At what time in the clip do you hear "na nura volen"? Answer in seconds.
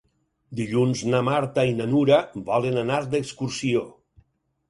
1.81-2.79